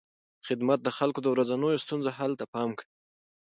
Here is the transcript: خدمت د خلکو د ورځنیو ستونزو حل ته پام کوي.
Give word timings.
خدمت 0.47 0.79
د 0.83 0.89
خلکو 0.97 1.19
د 1.23 1.27
ورځنیو 1.35 1.81
ستونزو 1.83 2.09
حل 2.17 2.31
ته 2.39 2.45
پام 2.53 2.69
کوي. 2.77 2.87